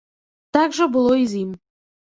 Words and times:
Так 0.57 0.75
жа 0.79 0.89
было 0.97 1.13
і 1.27 1.31
з 1.35 1.45
ім. 1.47 1.51